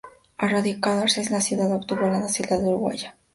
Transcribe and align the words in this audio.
Al 0.39 0.49
radicarse 0.49 1.21
en 1.21 1.27
esa 1.27 1.41
ciudad, 1.41 1.71
obtuvo 1.71 2.07
la 2.09 2.19
nacionalidad 2.19 2.67
uruguaya. 2.67 3.15